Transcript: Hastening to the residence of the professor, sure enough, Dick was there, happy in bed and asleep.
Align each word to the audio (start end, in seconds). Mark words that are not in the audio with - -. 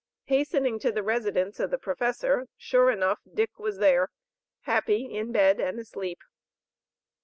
Hastening 0.23 0.79
to 0.79 0.91
the 0.91 1.03
residence 1.03 1.59
of 1.59 1.69
the 1.69 1.77
professor, 1.77 2.47
sure 2.57 2.89
enough, 2.89 3.19
Dick 3.31 3.59
was 3.59 3.77
there, 3.77 4.09
happy 4.61 5.13
in 5.13 5.31
bed 5.31 5.59
and 5.59 5.77
asleep. 5.77 6.21